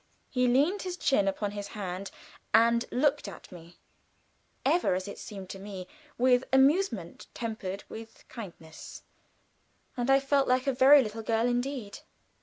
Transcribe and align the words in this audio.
He 0.31 0.47
leaned 0.47 0.81
his 0.81 0.97
chin 0.97 1.27
upon 1.27 1.51
his 1.51 1.67
hand 1.77 2.09
and 2.55 2.85
looked 2.89 3.27
at 3.27 3.51
me, 3.51 3.77
ever, 4.65 4.95
as 4.95 5.07
it 5.07 5.19
seemed 5.19 5.51
to 5.51 5.59
me, 5.59 5.85
with 6.17 6.43
amusement 6.51 7.27
tempered 7.35 7.83
with 7.87 8.27
kindness, 8.27 9.03
and 9.95 10.09
I 10.09 10.19
felt 10.19 10.47
like 10.47 10.65
a 10.65 10.73
very 10.73 11.03
little 11.03 11.21
girl 11.21 11.45
indeed. 11.45 11.99